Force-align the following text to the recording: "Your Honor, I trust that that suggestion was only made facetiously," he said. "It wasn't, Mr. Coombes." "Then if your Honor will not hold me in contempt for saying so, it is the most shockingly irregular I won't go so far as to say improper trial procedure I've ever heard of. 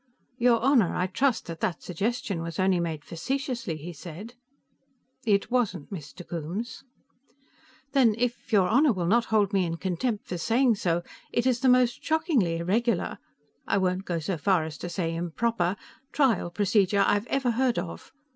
"Your 0.39 0.59
Honor, 0.61 0.95
I 0.95 1.05
trust 1.05 1.45
that 1.45 1.59
that 1.59 1.83
suggestion 1.83 2.41
was 2.41 2.57
only 2.57 2.79
made 2.79 3.05
facetiously," 3.05 3.77
he 3.77 3.93
said. 3.93 4.33
"It 5.27 5.51
wasn't, 5.51 5.91
Mr. 5.93 6.27
Coombes." 6.27 6.83
"Then 7.91 8.15
if 8.17 8.51
your 8.51 8.67
Honor 8.67 8.93
will 8.93 9.05
not 9.05 9.25
hold 9.25 9.53
me 9.53 9.63
in 9.63 9.77
contempt 9.77 10.25
for 10.27 10.39
saying 10.39 10.77
so, 10.77 11.03
it 11.31 11.45
is 11.45 11.59
the 11.59 11.69
most 11.69 12.03
shockingly 12.03 12.57
irregular 12.57 13.19
I 13.67 13.77
won't 13.77 14.05
go 14.05 14.17
so 14.17 14.39
far 14.39 14.63
as 14.63 14.79
to 14.79 14.89
say 14.89 15.13
improper 15.13 15.75
trial 16.11 16.49
procedure 16.49 17.03
I've 17.05 17.27
ever 17.27 17.51
heard 17.51 17.77
of. 17.77 18.11